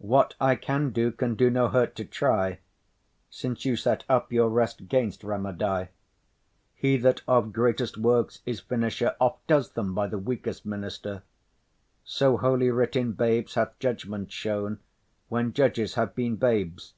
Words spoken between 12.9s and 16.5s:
in babes hath judgment shown, When judges have been